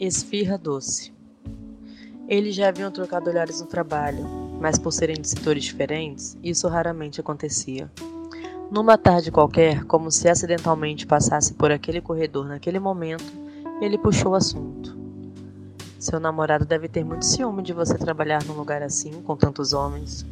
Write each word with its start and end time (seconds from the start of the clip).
Esfirra 0.00 0.56
doce. 0.56 1.12
Eles 2.26 2.54
já 2.54 2.70
haviam 2.70 2.90
trocado 2.90 3.28
olhares 3.28 3.60
no 3.60 3.66
trabalho, 3.66 4.26
mas 4.58 4.78
por 4.78 4.92
serem 4.92 5.20
de 5.20 5.28
setores 5.28 5.62
diferentes, 5.62 6.38
isso 6.42 6.66
raramente 6.68 7.20
acontecia. 7.20 7.92
Numa 8.70 8.96
tarde 8.96 9.30
qualquer, 9.30 9.84
como 9.84 10.10
se 10.10 10.26
acidentalmente 10.26 11.06
passasse 11.06 11.52
por 11.52 11.70
aquele 11.70 12.00
corredor 12.00 12.46
naquele 12.46 12.78
momento, 12.78 13.30
ele 13.78 13.98
puxou 13.98 14.32
o 14.32 14.36
assunto. 14.36 14.96
Seu 15.98 16.18
namorado 16.18 16.64
deve 16.64 16.88
ter 16.88 17.04
muito 17.04 17.26
ciúme 17.26 17.62
de 17.62 17.74
você 17.74 17.98
trabalhar 17.98 18.42
num 18.44 18.54
lugar 18.54 18.82
assim, 18.82 19.20
com 19.20 19.36
tantos 19.36 19.74
homens. 19.74 20.24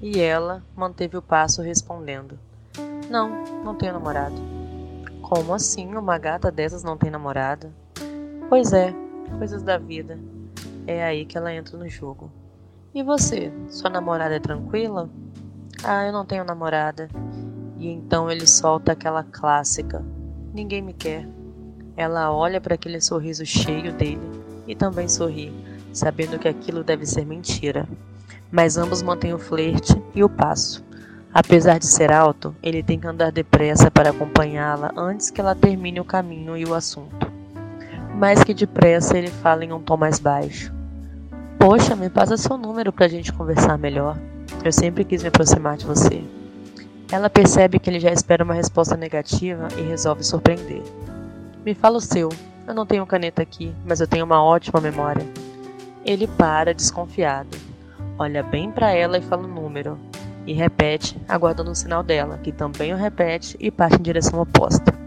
E 0.00 0.20
ela 0.20 0.64
manteve 0.74 1.18
o 1.18 1.22
passo 1.22 1.60
respondendo: 1.60 2.38
Não, 3.10 3.44
não 3.62 3.74
tenho 3.74 3.92
namorado. 3.92 4.36
Como 5.20 5.52
assim 5.52 5.94
uma 5.94 6.16
gata 6.16 6.50
dessas 6.50 6.82
não 6.82 6.96
tem 6.96 7.10
namorada? 7.10 7.81
Pois 8.52 8.70
é, 8.74 8.94
coisas 9.38 9.62
da 9.62 9.78
vida. 9.78 10.18
É 10.86 11.02
aí 11.02 11.24
que 11.24 11.38
ela 11.38 11.54
entra 11.54 11.78
no 11.78 11.88
jogo. 11.88 12.30
E 12.94 13.02
você, 13.02 13.50
sua 13.70 13.88
namorada 13.88 14.34
é 14.34 14.38
tranquila? 14.38 15.08
Ah, 15.82 16.04
eu 16.04 16.12
não 16.12 16.26
tenho 16.26 16.44
namorada. 16.44 17.08
E 17.78 17.88
então 17.88 18.30
ele 18.30 18.46
solta 18.46 18.92
aquela 18.92 19.24
clássica: 19.24 20.04
Ninguém 20.52 20.82
me 20.82 20.92
quer. 20.92 21.26
Ela 21.96 22.30
olha 22.30 22.60
para 22.60 22.74
aquele 22.74 23.00
sorriso 23.00 23.46
cheio 23.46 23.90
dele 23.90 24.20
e 24.68 24.76
também 24.76 25.08
sorri, 25.08 25.50
sabendo 25.90 26.38
que 26.38 26.46
aquilo 26.46 26.84
deve 26.84 27.06
ser 27.06 27.24
mentira. 27.24 27.88
Mas 28.50 28.76
ambos 28.76 29.00
mantêm 29.00 29.32
o 29.32 29.38
flerte 29.38 29.94
e 30.14 30.22
o 30.22 30.28
passo. 30.28 30.84
Apesar 31.32 31.78
de 31.78 31.86
ser 31.86 32.12
alto, 32.12 32.54
ele 32.62 32.82
tem 32.82 33.00
que 33.00 33.06
andar 33.06 33.32
depressa 33.32 33.90
para 33.90 34.10
acompanhá-la 34.10 34.92
antes 34.94 35.30
que 35.30 35.40
ela 35.40 35.54
termine 35.54 36.00
o 36.00 36.04
caminho 36.04 36.54
e 36.54 36.66
o 36.66 36.74
assunto 36.74 37.31
mais 38.14 38.44
que 38.44 38.54
depressa 38.54 39.16
ele 39.16 39.28
fala 39.28 39.64
em 39.64 39.72
um 39.72 39.80
tom 39.80 39.96
mais 39.96 40.18
baixo. 40.18 40.72
Poxa, 41.58 41.96
me 41.96 42.10
passa 42.10 42.36
seu 42.36 42.56
número 42.56 42.92
para 42.92 43.06
a 43.06 43.08
gente 43.08 43.32
conversar 43.32 43.78
melhor. 43.78 44.18
Eu 44.64 44.72
sempre 44.72 45.04
quis 45.04 45.22
me 45.22 45.28
aproximar 45.28 45.76
de 45.76 45.86
você. 45.86 46.22
Ela 47.10 47.28
percebe 47.28 47.78
que 47.78 47.90
ele 47.90 48.00
já 48.00 48.10
espera 48.10 48.44
uma 48.44 48.54
resposta 48.54 48.96
negativa 48.96 49.68
e 49.76 49.82
resolve 49.82 50.24
surpreender. 50.24 50.82
Me 51.64 51.74
fala 51.74 51.98
o 51.98 52.00
seu. 52.00 52.28
Eu 52.66 52.74
não 52.74 52.86
tenho 52.86 53.06
caneta 53.06 53.42
aqui, 53.42 53.74
mas 53.84 54.00
eu 54.00 54.06
tenho 54.06 54.24
uma 54.24 54.42
ótima 54.42 54.80
memória. 54.80 55.26
Ele 56.04 56.26
para, 56.26 56.74
desconfiado. 56.74 57.56
Olha 58.18 58.42
bem 58.42 58.70
para 58.70 58.92
ela 58.92 59.18
e 59.18 59.22
fala 59.22 59.44
o 59.44 59.48
número. 59.48 59.98
E 60.46 60.52
repete, 60.52 61.20
aguardando 61.28 61.70
o 61.70 61.74
sinal 61.74 62.02
dela, 62.02 62.38
que 62.38 62.50
também 62.50 62.92
o 62.92 62.96
repete 62.96 63.56
e 63.60 63.70
parte 63.70 63.96
em 63.96 64.02
direção 64.02 64.40
oposta. 64.40 65.01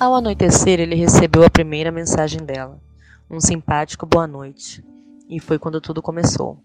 Ao 0.00 0.14
anoitecer, 0.14 0.78
ele 0.78 0.94
recebeu 0.94 1.42
a 1.42 1.50
primeira 1.50 1.90
mensagem 1.90 2.38
dela, 2.44 2.80
um 3.28 3.40
simpático 3.40 4.06
boa 4.06 4.28
noite. 4.28 4.84
E 5.28 5.40
foi 5.40 5.58
quando 5.58 5.80
tudo 5.80 6.00
começou. 6.00 6.56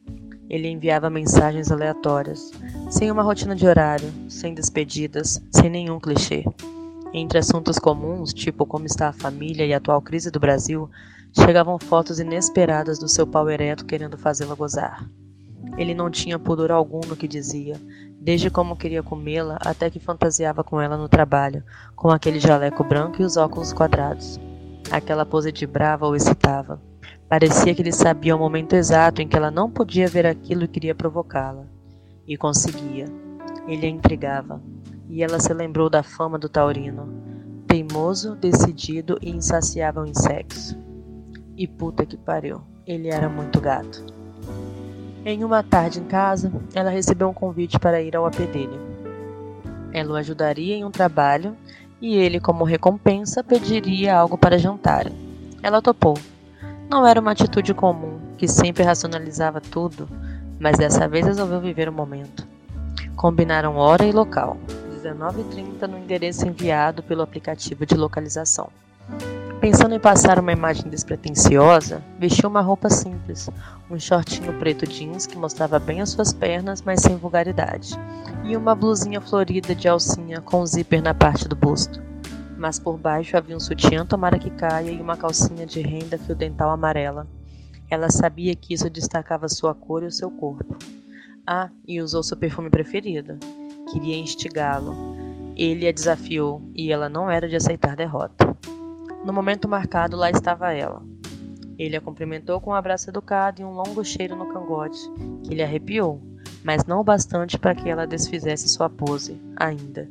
Ele 0.47 0.67
enviava 0.67 1.09
mensagens 1.09 1.71
aleatórias, 1.71 2.51
sem 2.91 3.09
uma 3.09 3.23
rotina 3.23 3.55
de 3.55 3.65
horário, 3.65 4.07
sem 4.29 4.53
despedidas, 4.53 5.41
sem 5.51 5.67
nenhum 5.67 5.99
clichê. 5.99 6.45
Entre 7.11 7.39
assuntos 7.39 7.79
comuns, 7.79 8.35
tipo 8.35 8.67
como 8.67 8.85
está 8.85 9.07
a 9.07 9.13
família 9.13 9.65
e 9.65 9.73
a 9.73 9.77
atual 9.77 9.99
crise 9.99 10.29
do 10.29 10.39
Brasil, 10.39 10.87
chegavam 11.35 11.79
fotos 11.79 12.19
inesperadas 12.19 12.99
do 12.99 13.09
seu 13.09 13.25
pau 13.25 13.49
ereto 13.49 13.83
querendo 13.83 14.15
fazê-la 14.15 14.53
gozar. 14.53 15.09
Ele 15.78 15.94
não 15.94 16.09
tinha 16.09 16.38
pudor 16.38 16.72
algum 16.72 17.02
no 17.08 17.16
que 17.16 17.28
dizia, 17.28 17.80
desde 18.19 18.50
como 18.50 18.78
queria 18.78 19.03
comê-la 19.03 19.58
até 19.61 19.89
que 19.89 20.00
fantasiava 20.00 20.64
com 20.64 20.80
ela 20.80 20.95
no 20.97 21.09
trabalho, 21.09 21.64
com 21.95 22.09
aquele 22.09 22.39
jaleco 22.39 22.83
branco 22.83 23.22
e 23.22 23.25
os 23.25 23.38
óculos 23.38 23.73
quadrados. 23.73 24.39
Aquela 24.91 25.25
pose 25.25 25.52
de 25.52 25.66
brava 25.66 26.08
o 26.08 26.16
excitava. 26.16 26.80
Parecia 27.28 27.73
que 27.73 27.81
ele 27.81 27.91
sabia 27.91 28.36
o 28.36 28.39
momento 28.39 28.73
exato 28.73 29.22
em 29.22 29.28
que 29.28 29.36
ela 29.36 29.50
não 29.50 29.69
podia 29.69 30.08
ver 30.08 30.25
aquilo 30.25 30.64
e 30.64 30.67
queria 30.67 30.94
provocá-la. 30.94 31.66
E 32.28 32.38
conseguia. 32.38 33.06
Ele 33.68 33.88
a 33.88 33.90
intrigava. 33.90 34.62
E 35.09 35.23
ela 35.23 35.40
se 35.40 35.53
lembrou 35.53 35.90
da 35.90 36.03
fama 36.03 36.38
do 36.38 36.47
taurino. 36.47 37.12
Teimoso, 37.68 38.35
decidido 38.35 39.18
e 39.22 39.31
insaciável 39.31 40.06
em 40.06 40.13
sexo. 40.13 40.78
E 41.57 41.68
puta 41.68 42.06
que 42.06 42.18
pariu, 42.18 42.62
ele 42.85 43.09
era 43.09 43.28
muito 43.28 43.59
gato. 43.59 44.06
Em 45.25 45.41
uma 45.44 45.63
tarde 45.63 46.01
em 46.01 46.03
casa, 46.03 46.51
ela 46.73 46.89
recebeu 46.89 47.29
um 47.29 47.34
convite 47.34 47.79
para 47.79 48.01
ir 48.01 48.13
ao 48.13 48.25
AP 48.25 48.39
dele. 48.39 48.78
Ela 49.94 50.13
o 50.13 50.16
ajudaria 50.16 50.75
em 50.75 50.84
um 50.84 50.91
trabalho 50.91 51.56
e 52.01 52.16
ele, 52.16 52.41
como 52.41 52.66
recompensa, 52.66 53.41
pediria 53.41 54.17
algo 54.17 54.38
para 54.38 54.59
jantar. 54.59 55.09
Ela 55.61 55.81
topou. 55.81 56.17
Não 56.89 57.07
era 57.07 57.22
uma 57.22 57.31
atitude 57.31 57.73
comum, 57.73 58.19
que 58.38 58.50
sempre 58.50 58.84
racionalizava 58.84 59.61
tudo, 59.61 60.09
mas 60.59 60.78
dessa 60.78 61.07
vez 61.07 61.25
resolveu 61.25 61.61
viver 61.61 61.88
o 61.88 61.94
momento. 61.94 62.45
Combinaram 63.16 63.78
hora 63.78 64.03
e 64.03 64.11
local, 64.11 64.57
19h30 65.01 65.88
no 65.88 66.00
endereço 66.00 66.45
enviado 66.45 67.01
pelo 67.01 67.22
aplicativo 67.22 67.85
de 67.85 67.95
localização. 67.95 68.69
Pensando 69.63 69.96
em 69.96 70.00
passar 70.00 70.40
uma 70.40 70.51
imagem 70.51 70.90
despretensiosa, 70.90 72.03
vestiu 72.19 72.50
uma 72.50 72.59
roupa 72.59 72.90
simples, 72.90 73.50
um 73.90 73.97
shortinho 73.97 74.51
preto 74.59 74.85
jeans 74.85 75.25
que 75.25 75.38
mostrava 75.38 75.79
bem 75.79 76.01
as 76.01 76.09
suas 76.09 76.34
pernas, 76.34 76.81
mas 76.81 77.00
sem 77.00 77.16
vulgaridade, 77.16 77.97
e 78.44 78.57
uma 78.57 78.75
blusinha 78.75 79.22
florida 79.22 79.73
de 79.73 79.88
alcinha 79.88 80.41
com 80.41 80.66
zíper 80.66 81.02
na 81.02 81.13
parte 81.13 81.47
do 81.47 81.56
busto. 81.56 82.03
Mas 82.57 82.78
por 82.78 82.97
baixo 82.97 83.38
havia 83.38 83.56
um 83.56 83.59
sutiã 83.59 84.06
tomara 84.06 84.38
que 84.38 84.50
caia 84.50 84.91
e 84.91 85.00
uma 85.00 85.16
calcinha 85.16 85.66
de 85.66 85.79
renda 85.79 86.18
fio 86.18 86.35
dental 86.35 86.69
amarela. 86.69 87.25
Ela 87.90 88.09
sabia 88.09 88.53
que 88.57 88.73
isso 88.73 88.90
destacava 88.90 89.47
sua 89.47 89.73
cor 89.73 90.03
e 90.03 90.07
o 90.07 90.12
seu 90.12 90.29
corpo. 90.29 90.78
Ah, 91.47 91.69
e 91.88 92.02
usou 92.02 92.22
seu 92.22 92.35
perfume 92.35 92.69
preferido. 92.69 93.38
Queria 93.94 94.18
instigá-lo. 94.18 94.94
Ele 95.56 95.88
a 95.88 95.91
desafiou 95.94 96.62
e 96.75 96.91
ela 96.91 97.07
não 97.07 97.31
era 97.31 97.47
de 97.47 97.56
aceitar 97.56 97.96
derrota. 97.96 98.53
No 99.23 99.31
momento 99.31 99.69
marcado, 99.69 100.17
lá 100.17 100.29
estava 100.29 100.73
ela. 100.73 101.01
Ele 101.78 101.95
a 101.95 102.01
cumprimentou 102.01 102.59
com 102.59 102.72
um 102.72 102.75
abraço 102.75 103.09
educado 103.09 103.61
e 103.61 103.66
um 103.66 103.72
longo 103.72 104.03
cheiro 104.03 104.35
no 104.35 104.47
cangote, 104.47 105.00
que 105.44 105.56
lhe 105.56 105.63
arrepiou, 105.63 106.22
mas 106.63 106.85
não 106.85 107.00
o 107.00 107.03
bastante 107.03 107.57
para 107.57 107.73
que 107.73 107.89
ela 107.89 108.06
desfizesse 108.06 108.67
sua 108.69 108.89
pose, 108.89 109.41
ainda. 109.56 110.09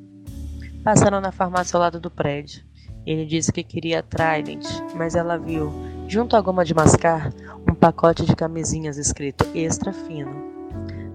Passaram 0.83 1.21
na 1.21 1.31
farmácia 1.31 1.77
ao 1.77 1.81
lado 1.81 2.01
do 2.01 2.11
prédio. 2.11 2.65
Ele 3.07 3.27
disse 3.27 3.53
que 3.53 3.63
queria 3.63 4.03
Trident, 4.03 4.65
mas 4.95 5.15
ela 5.15 5.37
viu, 5.37 5.73
junto 6.09 6.37
à 6.37 6.41
goma 6.41 6.65
de 6.65 6.75
mascar, 6.75 7.33
um 7.69 7.75
pacote 7.75 8.25
de 8.25 8.35
camisinhas 8.35 8.97
escrito 8.97 9.47
extra 9.55 9.93
fino. 9.93 10.53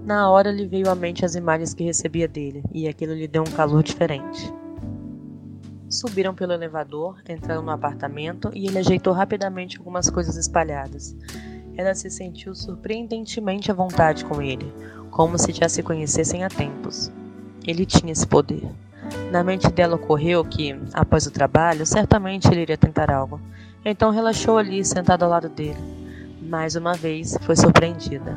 Na 0.05 0.29
hora 0.29 0.51
lhe 0.51 0.65
veio 0.65 0.89
à 0.89 0.95
mente 0.95 1.25
as 1.25 1.35
imagens 1.35 1.73
que 1.73 1.83
recebia 1.83 2.27
dele, 2.27 2.63
e 2.73 2.87
aquilo 2.87 3.13
lhe 3.13 3.27
deu 3.27 3.41
um 3.41 3.51
calor 3.51 3.83
diferente. 3.83 4.53
Subiram 5.89 6.35
pelo 6.35 6.51
elevador, 6.51 7.17
entraram 7.29 7.61
no 7.61 7.71
apartamento 7.71 8.51
e 8.53 8.67
ele 8.67 8.79
ajeitou 8.79 9.13
rapidamente 9.13 9.77
algumas 9.77 10.09
coisas 10.09 10.35
espalhadas. 10.35 11.15
Ela 11.77 11.95
se 11.95 12.09
sentiu 12.09 12.53
surpreendentemente 12.53 13.71
à 13.71 13.73
vontade 13.73 14.25
com 14.25 14.41
ele, 14.41 14.73
como 15.09 15.37
se 15.37 15.53
já 15.53 15.69
se 15.69 15.81
conhecessem 15.81 16.43
há 16.43 16.49
tempos. 16.49 17.11
Ele 17.65 17.85
tinha 17.85 18.11
esse 18.11 18.27
poder. 18.27 18.69
Na 19.31 19.43
mente 19.43 19.71
dela 19.71 19.95
ocorreu 19.95 20.43
que, 20.43 20.77
após 20.93 21.25
o 21.25 21.31
trabalho, 21.31 21.85
certamente 21.85 22.47
ele 22.47 22.61
iria 22.61 22.77
tentar 22.77 23.09
algo. 23.09 23.39
Então 23.85 24.11
relaxou 24.11 24.57
ali, 24.57 24.83
sentado 24.83 25.23
ao 25.23 25.29
lado 25.29 25.47
dele. 25.47 25.79
Mais 26.41 26.75
uma 26.75 26.93
vez, 26.93 27.37
foi 27.41 27.55
surpreendida. 27.55 28.35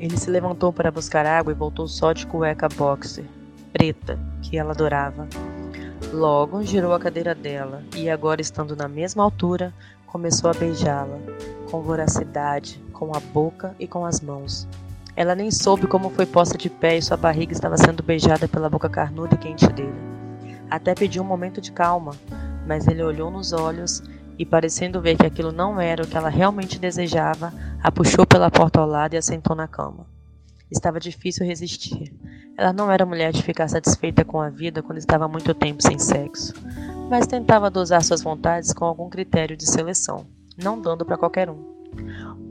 Ele 0.00 0.16
se 0.16 0.28
levantou 0.28 0.72
para 0.72 0.90
buscar 0.90 1.24
água 1.24 1.52
e 1.52 1.56
voltou 1.56 1.86
só 1.86 2.12
de 2.12 2.26
cueca 2.26 2.68
boxer, 2.68 3.24
preta, 3.72 4.18
que 4.42 4.58
ela 4.58 4.72
adorava. 4.72 5.28
Logo 6.12 6.62
girou 6.62 6.92
a 6.92 7.00
cadeira 7.00 7.34
dela 7.34 7.82
e, 7.96 8.10
agora 8.10 8.42
estando 8.42 8.76
na 8.76 8.86
mesma 8.86 9.24
altura, 9.24 9.72
começou 10.06 10.50
a 10.50 10.52
beijá-la, 10.52 11.18
com 11.70 11.80
voracidade, 11.80 12.78
com 12.92 13.16
a 13.16 13.20
boca 13.20 13.74
e 13.80 13.88
com 13.88 14.04
as 14.04 14.20
mãos. 14.20 14.68
Ela 15.16 15.34
nem 15.34 15.50
soube 15.50 15.86
como 15.86 16.10
foi 16.10 16.26
posta 16.26 16.58
de 16.58 16.68
pé 16.68 16.98
e 16.98 17.02
sua 17.02 17.16
barriga 17.16 17.54
estava 17.54 17.78
sendo 17.78 18.02
beijada 18.02 18.46
pela 18.46 18.68
boca 18.68 18.90
carnuda 18.90 19.36
e 19.36 19.38
quente 19.38 19.66
dele. 19.68 19.94
Até 20.68 20.94
pediu 20.94 21.22
um 21.22 21.26
momento 21.26 21.62
de 21.62 21.72
calma, 21.72 22.12
mas 22.66 22.86
ele 22.86 23.02
olhou 23.02 23.30
nos 23.30 23.54
olhos 23.54 24.02
e, 24.38 24.44
parecendo 24.44 25.00
ver 25.00 25.16
que 25.16 25.24
aquilo 25.24 25.50
não 25.50 25.80
era 25.80 26.02
o 26.02 26.06
que 26.06 26.16
ela 26.16 26.28
realmente 26.28 26.78
desejava, 26.78 27.54
a 27.82 27.90
puxou 27.90 28.26
pela 28.26 28.50
porta 28.50 28.80
ao 28.80 28.86
lado 28.86 29.14
e 29.14 29.16
a 29.16 29.22
sentou 29.22 29.56
na 29.56 29.66
cama. 29.66 30.06
Estava 30.70 31.00
difícil 31.00 31.46
resistir. 31.46 32.14
Ela 32.56 32.72
não 32.72 32.90
era 32.90 33.06
mulher 33.06 33.32
de 33.32 33.42
ficar 33.42 33.68
satisfeita 33.68 34.24
com 34.24 34.40
a 34.40 34.50
vida 34.50 34.82
quando 34.82 34.98
estava 34.98 35.26
muito 35.28 35.54
tempo 35.54 35.82
sem 35.82 35.98
sexo, 35.98 36.52
mas 37.08 37.26
tentava 37.26 37.70
dosar 37.70 38.02
suas 38.02 38.22
vontades 38.22 38.72
com 38.72 38.84
algum 38.84 39.08
critério 39.08 39.56
de 39.56 39.66
seleção, 39.66 40.26
não 40.56 40.80
dando 40.80 41.04
para 41.04 41.16
qualquer 41.16 41.48
um. 41.48 41.72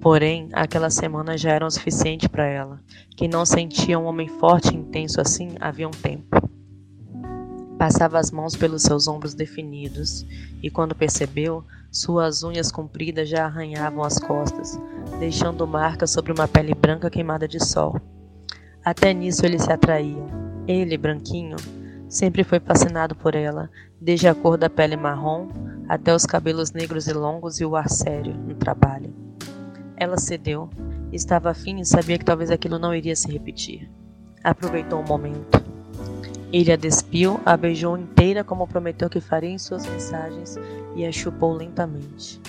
Porém, 0.01 0.49
aquela 0.53 0.89
semana 0.89 1.37
já 1.37 1.51
era 1.51 1.65
o 1.65 1.71
suficiente 1.71 2.27
para 2.27 2.45
ela, 2.45 2.79
que 3.15 3.27
não 3.27 3.45
sentia 3.45 3.99
um 3.99 4.05
homem 4.05 4.27
forte 4.27 4.73
e 4.73 4.77
intenso 4.77 5.21
assim 5.21 5.55
havia 5.59 5.87
um 5.87 5.91
tempo. 5.91 6.37
Passava 7.77 8.19
as 8.19 8.31
mãos 8.31 8.55
pelos 8.55 8.83
seus 8.83 9.07
ombros 9.07 9.33
definidos 9.33 10.25
e, 10.61 10.69
quando 10.69 10.95
percebeu, 10.95 11.63
Suas 11.93 12.41
unhas 12.41 12.71
compridas 12.71 13.27
já 13.27 13.45
arranhavam 13.45 14.01
as 14.01 14.17
costas, 14.17 14.79
deixando 15.19 15.67
marcas 15.67 16.09
sobre 16.09 16.31
uma 16.31 16.47
pele 16.47 16.73
branca 16.73 17.09
queimada 17.09 17.45
de 17.45 17.61
sol. 17.61 17.99
Até 18.83 19.13
nisso 19.13 19.45
eles 19.45 19.63
se 19.63 19.71
atraíam. 19.71 20.27
Ele, 20.67 20.97
branquinho, 20.97 21.55
sempre 22.09 22.43
foi 22.43 22.59
fascinado 22.59 23.15
por 23.15 23.35
ela, 23.35 23.69
desde 23.99 24.27
a 24.27 24.33
cor 24.33 24.57
da 24.57 24.69
pele 24.69 24.97
marrom 24.97 25.49
até 25.87 26.15
os 26.15 26.25
cabelos 26.25 26.71
negros 26.71 27.07
e 27.07 27.13
longos 27.13 27.59
e 27.59 27.65
o 27.65 27.75
ar 27.75 27.89
sério 27.89 28.33
no 28.33 28.55
trabalho. 28.55 29.13
Ela 29.95 30.17
cedeu, 30.17 30.69
estava 31.11 31.51
afim 31.51 31.79
e 31.79 31.85
sabia 31.85 32.17
que 32.17 32.25
talvez 32.25 32.49
aquilo 32.49 32.79
não 32.79 32.95
iria 32.95 33.15
se 33.15 33.31
repetir. 33.31 33.89
Aproveitou 34.43 34.99
o 34.99 35.07
momento. 35.07 35.61
Ele 36.51 36.71
a 36.71 36.75
despiu, 36.75 37.39
a 37.45 37.55
beijou 37.55 37.97
inteira 37.97 38.43
como 38.43 38.67
prometeu 38.67 39.09
que 39.09 39.21
faria 39.21 39.51
em 39.51 39.59
suas 39.59 39.85
mensagens 39.85 40.57
e 40.95 41.05
a 41.05 41.11
chupou 41.11 41.53
lentamente. 41.53 42.41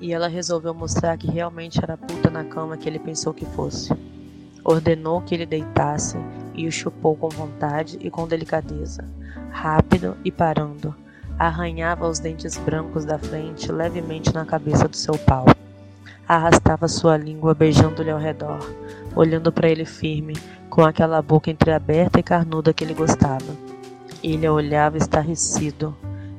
E 0.00 0.12
ela 0.12 0.28
resolveu 0.28 0.72
mostrar 0.72 1.16
que 1.18 1.30
realmente 1.30 1.78
era 1.82 1.96
puta 1.96 2.30
na 2.30 2.44
cama 2.44 2.76
que 2.76 2.88
ele 2.88 2.98
pensou 2.98 3.34
que 3.34 3.44
fosse. 3.44 3.92
Ordenou 4.64 5.20
que 5.20 5.34
ele 5.34 5.44
deitasse 5.44 6.16
e 6.54 6.66
o 6.66 6.72
chupou 6.72 7.14
com 7.14 7.28
vontade 7.28 7.98
e 8.00 8.10
com 8.10 8.26
delicadeza, 8.26 9.04
rápido 9.50 10.16
e 10.24 10.32
parando. 10.32 10.94
Arranhava 11.38 12.08
os 12.08 12.18
dentes 12.18 12.56
brancos 12.56 13.04
da 13.04 13.18
frente 13.18 13.70
levemente 13.70 14.32
na 14.32 14.46
cabeça 14.46 14.88
do 14.88 14.96
seu 14.96 15.18
pau. 15.18 15.44
Arrastava 16.26 16.88
sua 16.88 17.18
língua 17.18 17.54
beijando-lhe 17.54 18.10
ao 18.10 18.18
redor, 18.18 18.58
olhando 19.14 19.52
para 19.52 19.68
ele 19.68 19.84
firme, 19.84 20.34
com 20.70 20.82
aquela 20.82 21.20
boca 21.20 21.50
entreaberta 21.50 22.18
e 22.18 22.22
carnuda 22.22 22.72
que 22.72 22.82
ele 22.82 22.94
gostava. 22.94 23.44
Ele 24.22 24.46
a 24.46 24.52
olhava 24.52 24.96
estarrecido. 24.96 25.94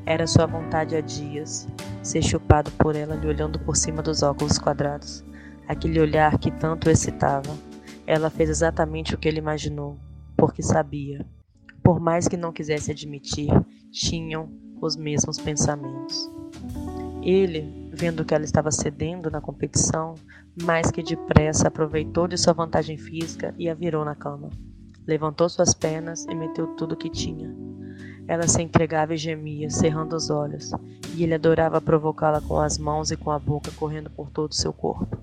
Era 0.06 0.26
sua 0.26 0.48
vontade 0.48 0.96
há 0.96 1.02
dias, 1.02 1.68
ser 2.02 2.24
chupado 2.24 2.72
por 2.72 2.96
ela 2.96 3.16
lhe 3.16 3.28
olhando 3.28 3.60
por 3.60 3.76
cima 3.76 4.02
dos 4.02 4.24
óculos 4.24 4.58
quadrados. 4.58 5.24
Aquele 5.68 6.00
olhar 6.00 6.38
que 6.40 6.50
tanto 6.50 6.90
excitava. 6.90 7.52
Ela 8.08 8.30
fez 8.30 8.50
exatamente 8.50 9.16
o 9.16 9.18
que 9.18 9.28
ele 9.28 9.40
imaginou, 9.40 9.98
porque 10.38 10.62
sabia. 10.62 11.26
Por 11.84 12.00
mais 12.00 12.28
que 12.28 12.38
não 12.38 12.52
quisesse 12.52 12.92
admitir, 12.92 13.50
tinham 13.92 14.50
os 14.82 14.96
mesmos 14.96 15.40
pensamentos. 15.40 16.30
Ele, 17.22 17.90
vendo 17.92 18.24
que 18.24 18.36
ela 18.36 18.44
estava 18.44 18.70
cedendo 18.70 19.32
na 19.32 19.42
competição, 19.42 20.14
mais 20.62 20.92
que 20.92 21.02
depressa 21.02 21.68
aproveitou 21.68 22.28
de 22.28 22.38
sua 22.38 22.54
vantagem 22.54 22.98
física 22.98 23.54
e 23.58 23.70
a 23.70 23.74
virou 23.74 24.06
na 24.06 24.14
cama. 24.14 24.50
Levantou 25.08 25.50
suas 25.50 25.74
pernas 25.74 26.26
e 26.26 26.36
meteu 26.36 26.68
tudo 26.76 26.94
o 26.94 26.98
que 26.98 27.10
tinha. 27.10 27.54
Ela 28.28 28.48
se 28.48 28.62
entregava 28.62 29.14
e 29.14 29.18
gemia, 29.18 29.70
cerrando 29.70 30.16
os 30.16 30.30
olhos, 30.30 30.72
e 31.16 31.24
ele 31.24 31.36
adorava 31.36 31.80
provocá-la 31.80 32.42
com 32.42 32.60
as 32.60 32.78
mãos 32.78 33.12
e 33.12 33.18
com 33.18 33.32
a 33.32 33.40
boca 33.40 33.72
correndo 33.72 34.10
por 34.10 34.30
todo 34.30 34.52
o 34.52 34.56
seu 34.56 34.74
corpo. 34.74 35.18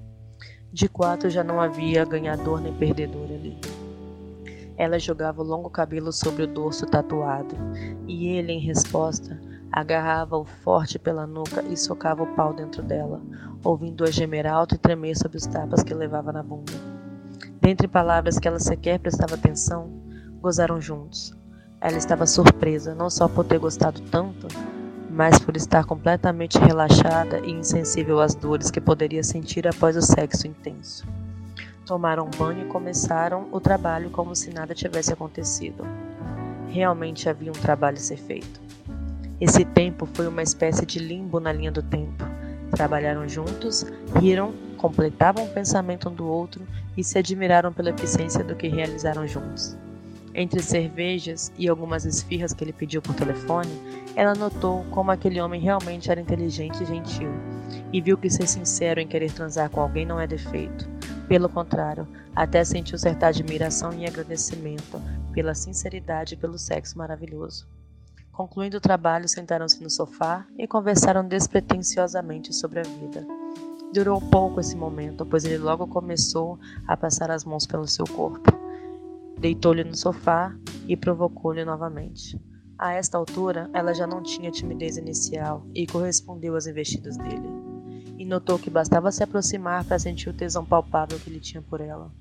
De 0.73 0.89
quatro 0.89 1.29
já 1.29 1.45
não 1.45 1.61
havia 1.61 2.05
ganhador 2.05 2.61
nem 2.61 2.73
perdedor 2.73 3.25
ali. 3.25 3.59
Ela 4.77 4.99
jogava 4.99 5.43
o 5.43 5.45
longo 5.45 5.69
cabelo 5.69 6.13
sobre 6.13 6.45
o 6.45 6.47
dorso 6.47 6.87
tatuado, 6.87 7.55
e 8.09 8.29
ele, 8.29 8.53
em 8.53 8.59
resposta, 8.59 9.39
Agarrava-o 9.73 10.45
forte 10.45 10.99
pela 10.99 11.27
nuca 11.27 11.63
e 11.63 11.79
socava 11.79 12.23
o 12.23 12.35
pau 12.35 12.53
dentro 12.53 12.83
dela, 12.83 13.23
ouvindo-a 13.65 14.11
gemer 14.11 14.47
alto 14.47 14.75
e 14.75 14.79
tremer 14.79 15.17
sob 15.17 15.35
os 15.35 15.47
tapas 15.47 15.83
que 15.83 15.95
levava 15.95 16.31
na 16.31 16.43
bunda. 16.43 16.75
Dentre 17.59 17.89
palavras 17.89 18.39
que 18.39 18.47
ela 18.47 18.59
sequer 18.59 18.99
prestava 18.99 19.35
atenção, 19.35 19.91
gozaram 20.43 20.79
juntos. 20.79 21.35
Ela 21.81 21.97
estava 21.97 22.27
surpresa, 22.27 22.95
não 22.95 23.09
só 23.09 23.27
por 23.29 23.47
ter 23.47 23.59
gostado 23.59 23.99
tanto, 24.11 24.47
mas 25.13 25.39
por 25.39 25.57
estar 25.57 25.85
completamente 25.85 26.59
relaxada 26.59 27.41
e 27.41 27.53
insensível 27.53 28.19
às 28.21 28.35
dores 28.35 28.71
que 28.71 28.81
poderia 28.81 29.23
sentir 29.23 29.69
após 29.69 29.95
o 29.95 30.01
sexo 30.01 30.47
intenso. 30.47 31.07
Tomaram 31.85 32.31
banho 32.39 32.65
e 32.65 32.69
começaram 32.69 33.47
o 33.53 33.61
trabalho 33.61 34.09
como 34.09 34.35
se 34.35 34.51
nada 34.51 34.75
tivesse 34.75 35.13
acontecido. 35.13 35.85
Realmente 36.69 37.29
havia 37.29 37.51
um 37.51 37.61
trabalho 37.61 37.99
a 37.99 38.01
ser 38.01 38.17
feito. 38.17 38.61
Esse 39.39 39.65
tempo 39.65 40.09
foi 40.15 40.27
uma 40.27 40.43
espécie 40.43 40.87
de 40.87 40.99
limbo 40.99 41.39
na 41.39 41.53
linha 41.53 41.71
do 41.71 41.83
tempo. 41.83 42.25
Trabalharam 42.71 43.29
juntos, 43.29 43.85
riram, 44.19 44.55
completavam 44.79 45.45
o 45.45 45.49
pensamento 45.49 46.09
um 46.09 46.15
do 46.15 46.27
outro 46.27 46.67
e 46.97 47.05
se 47.05 47.19
admiraram 47.19 47.73
pela 47.73 47.91
eficiência 47.91 48.43
do 48.43 48.57
que 48.57 48.69
realizaram 48.69 49.27
juntos. 49.27 49.77
Entre 50.35 50.63
cervejas 50.63 51.53
e 51.59 51.69
algumas 51.69 52.07
esfirras 52.07 52.55
que 52.55 52.65
ele 52.65 52.73
pediu 52.73 53.03
por 53.03 53.15
telefone, 53.15 53.71
ela 54.17 54.35
notou 54.35 54.85
como 54.91 55.11
aquele 55.11 55.41
homem 55.41 55.61
realmente 55.61 56.11
era 56.11 56.21
inteligente 56.21 56.83
e 56.83 56.87
gentil, 56.87 57.31
e 57.93 58.01
viu 58.01 58.17
que 58.17 58.31
ser 58.31 58.47
sincero 58.47 58.99
em 58.99 59.07
querer 59.07 59.31
transar 59.31 59.69
com 59.69 59.81
alguém 59.81 60.07
não 60.07 60.19
é 60.19 60.27
defeito. 60.27 60.89
Pelo 61.29 61.49
contrário, 61.49 62.09
até 62.35 62.65
sentiu 62.65 62.99
certa 62.99 63.27
admiração 63.27 63.93
e 63.93 64.07
agradecimento 64.07 65.01
pela 65.33 65.55
sinceridade 65.55 66.35
e 66.35 66.37
pelo 66.37 66.59
sexo 66.59 66.97
maravilhoso. 66.97 67.67
Concluindo 68.33 68.79
o 68.79 68.81
trabalho, 68.81 69.29
sentaram-se 69.29 69.83
no 69.83 69.91
sofá 69.91 70.47
e 70.59 70.67
conversaram 70.67 71.27
despretensiosamente 71.27 72.55
sobre 72.55 72.81
a 72.81 72.83
vida. 72.83 73.27
Durou 73.93 74.19
pouco 74.19 74.59
esse 74.59 74.75
momento, 74.75 75.27
pois 75.27 75.45
ele 75.45 75.59
logo 75.59 75.87
começou 75.87 76.59
a 76.89 76.97
passar 76.97 77.31
as 77.31 77.45
mãos 77.45 77.67
pelo 77.67 77.87
seu 77.87 78.07
corpo. 78.07 78.51
Deitou-lhe 79.39 79.85
no 79.85 79.97
sofá 79.97 80.55
e 80.87 80.97
provocou-lhe 80.97 81.65
novamente. 81.65 82.41
A 82.79 82.93
esta 82.93 83.19
altura, 83.19 83.71
ela 83.73 83.93
já 83.93 84.07
não 84.07 84.23
tinha 84.23 84.51
timidez 84.51 84.97
inicial 84.97 85.67
e 85.75 85.87
correspondeu 85.87 86.57
às 86.57 86.67
investidas 86.67 87.17
dele. 87.17 87.49
E 88.19 88.25
notou 88.25 88.59
que 88.59 88.71
bastava 88.71 89.11
se 89.11 89.23
aproximar 89.23 89.85
para 89.85 89.99
sentir 89.99 90.29
o 90.29 90.35
tesão 90.35 90.65
palpável 90.65 91.19
que 91.19 91.31
ele 91.31 91.41
tinha 91.41 91.63
por 91.63 91.81
ela. 91.81 92.13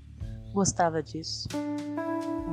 Gostava 0.54 1.02
disso. 1.02 1.48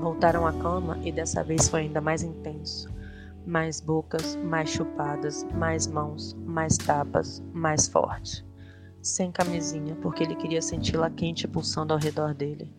Voltaram 0.00 0.46
à 0.46 0.52
cama 0.52 0.98
e 1.04 1.10
dessa 1.10 1.42
vez 1.42 1.68
foi 1.68 1.80
ainda 1.82 2.00
mais 2.00 2.22
intenso 2.22 2.88
mais 3.48 3.80
bocas, 3.80 4.36
mais 4.36 4.68
chupadas, 4.68 5.44
mais 5.54 5.86
mãos, 5.86 6.36
mais 6.44 6.76
tapas, 6.76 7.42
mais 7.52 7.88
forte. 7.88 8.46
Sem 9.00 9.32
camisinha, 9.32 9.96
porque 10.02 10.22
ele 10.22 10.36
queria 10.36 10.60
senti-la 10.60 11.08
quente 11.08 11.48
pulsando 11.48 11.94
ao 11.94 11.98
redor 11.98 12.34
dele, 12.34 12.70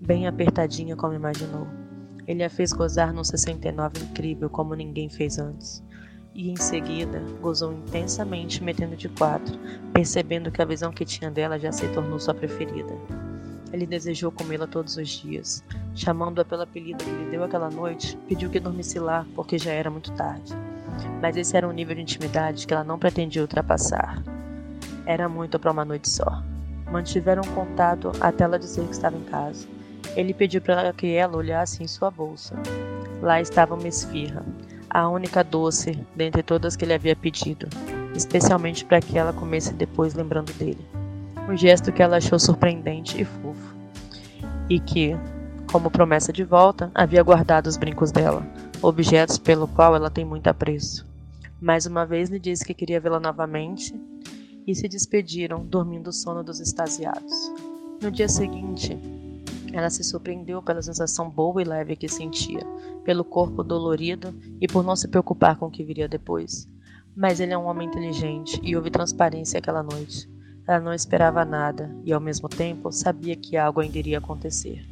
bem 0.00 0.26
apertadinha 0.26 0.96
como 0.96 1.14
imaginou. 1.14 1.66
Ele 2.26 2.42
a 2.42 2.50
fez 2.50 2.72
gozar 2.72 3.12
num 3.12 3.22
69 3.22 4.02
incrível 4.02 4.48
como 4.48 4.74
ninguém 4.74 5.08
fez 5.08 5.38
antes. 5.38 5.82
E 6.34 6.50
em 6.50 6.56
seguida 6.56 7.22
gozou 7.40 7.72
intensamente 7.72 8.62
metendo 8.62 8.96
de 8.96 9.08
quatro, 9.08 9.58
percebendo 9.92 10.50
que 10.50 10.62
a 10.62 10.64
visão 10.64 10.92
que 10.92 11.04
tinha 11.04 11.30
dela 11.30 11.58
já 11.58 11.70
se 11.70 11.86
tornou 11.88 12.18
sua 12.18 12.34
preferida. 12.34 12.94
Ele 13.72 13.86
desejou 13.86 14.32
comê-la 14.32 14.66
todos 14.66 14.96
os 14.96 15.08
dias. 15.08 15.62
Chamando-a 15.94 16.44
pelo 16.44 16.62
apelido 16.62 17.04
que 17.04 17.10
lhe 17.10 17.30
deu 17.30 17.44
aquela 17.44 17.68
noite, 17.68 18.16
pediu 18.28 18.48
que 18.48 18.58
dormisse 18.58 18.98
lá, 18.98 19.26
porque 19.34 19.58
já 19.58 19.72
era 19.72 19.90
muito 19.90 20.12
tarde. 20.12 20.54
Mas 21.20 21.36
esse 21.36 21.56
era 21.56 21.68
um 21.68 21.72
nível 21.72 21.94
de 21.94 22.02
intimidade 22.02 22.66
que 22.66 22.72
ela 22.72 22.84
não 22.84 22.98
pretendia 22.98 23.42
ultrapassar. 23.42 24.22
Era 25.04 25.28
muito 25.28 25.58
para 25.58 25.72
uma 25.72 25.84
noite 25.84 26.08
só. 26.08 26.42
Mantiveram 26.90 27.42
contato 27.54 28.10
até 28.20 28.44
ela 28.44 28.58
dizer 28.58 28.84
que 28.86 28.92
estava 28.92 29.16
em 29.16 29.24
casa. 29.24 29.68
Ele 30.16 30.34
pediu 30.34 30.60
para 30.60 30.92
que 30.92 31.14
ela 31.14 31.36
olhasse 31.36 31.82
em 31.82 31.86
sua 31.86 32.10
bolsa. 32.10 32.54
Lá 33.22 33.40
estava 33.40 33.74
uma 33.74 33.88
esfirra, 33.88 34.44
a 34.88 35.08
única 35.08 35.44
doce 35.44 35.98
dentre 36.16 36.42
todas 36.42 36.76
que 36.76 36.84
ele 36.84 36.94
havia 36.94 37.14
pedido, 37.14 37.68
especialmente 38.14 38.84
para 38.84 39.00
que 39.00 39.18
ela 39.18 39.32
comesse 39.32 39.72
depois 39.74 40.14
lembrando 40.14 40.52
dele 40.54 41.00
um 41.50 41.56
gesto 41.56 41.92
que 41.92 42.02
ela 42.02 42.18
achou 42.18 42.38
surpreendente 42.38 43.20
e 43.20 43.24
fofo, 43.24 43.74
e 44.68 44.78
que, 44.78 45.16
como 45.70 45.90
promessa 45.90 46.32
de 46.32 46.44
volta, 46.44 46.90
havia 46.94 47.22
guardado 47.22 47.66
os 47.66 47.76
brincos 47.76 48.12
dela, 48.12 48.46
objetos 48.80 49.36
pelo 49.36 49.66
qual 49.66 49.96
ela 49.96 50.10
tem 50.10 50.24
muito 50.24 50.46
apreço. 50.46 51.04
Mais 51.60 51.86
uma 51.86 52.06
vez 52.06 52.30
lhe 52.30 52.38
disse 52.38 52.64
que 52.64 52.72
queria 52.72 53.00
vê-la 53.00 53.18
novamente 53.18 53.94
e 54.64 54.74
se 54.74 54.88
despediram, 54.88 55.64
dormindo 55.64 56.08
o 56.08 56.12
sono 56.12 56.44
dos 56.44 56.60
extasiados. 56.60 57.52
No 58.00 58.10
dia 58.12 58.28
seguinte, 58.28 58.96
ela 59.72 59.90
se 59.90 60.02
surpreendeu 60.04 60.62
pela 60.62 60.82
sensação 60.82 61.28
boa 61.28 61.60
e 61.60 61.64
leve 61.64 61.96
que 61.96 62.08
sentia, 62.08 62.60
pelo 63.04 63.24
corpo 63.24 63.62
dolorido 63.62 64.34
e 64.60 64.66
por 64.66 64.84
não 64.84 64.96
se 64.96 65.08
preocupar 65.08 65.56
com 65.56 65.66
o 65.66 65.70
que 65.70 65.84
viria 65.84 66.08
depois. 66.08 66.68
Mas 67.16 67.40
ele 67.40 67.52
é 67.52 67.58
um 67.58 67.66
homem 67.66 67.88
inteligente 67.88 68.60
e 68.62 68.76
houve 68.76 68.90
transparência 68.90 69.58
aquela 69.58 69.82
noite. 69.82 70.28
Ela 70.66 70.80
não 70.80 70.94
esperava 70.94 71.44
nada 71.44 71.94
e, 72.04 72.12
ao 72.12 72.20
mesmo 72.20 72.48
tempo, 72.48 72.92
sabia 72.92 73.34
que 73.34 73.56
algo 73.56 73.80
ainda 73.80 73.98
iria 73.98 74.18
acontecer. 74.18 74.84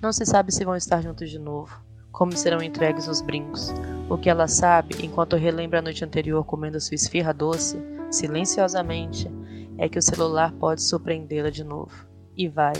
Não 0.00 0.12
se 0.12 0.24
sabe 0.24 0.52
se 0.52 0.64
vão 0.64 0.76
estar 0.76 1.02
juntos 1.02 1.28
de 1.28 1.38
novo, 1.38 1.80
como 2.12 2.36
serão 2.36 2.62
entregues 2.62 3.06
os 3.08 3.20
brincos. 3.20 3.72
O 4.08 4.16
que 4.16 4.30
ela 4.30 4.48
sabe, 4.48 4.94
enquanto 5.04 5.36
relembra 5.36 5.80
a 5.80 5.82
noite 5.82 6.04
anterior 6.04 6.44
comendo 6.44 6.80
sua 6.80 6.94
esfirra 6.94 7.34
doce, 7.34 7.78
silenciosamente, 8.10 9.30
é 9.76 9.88
que 9.88 9.98
o 9.98 10.02
celular 10.02 10.52
pode 10.52 10.82
surpreendê-la 10.82 11.50
de 11.50 11.62
novo. 11.62 12.06
E 12.36 12.48
vai, 12.48 12.74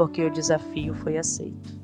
porque 0.00 0.24
o 0.24 0.30
desafio 0.30 0.94
foi 0.94 1.18
aceito. 1.18 1.79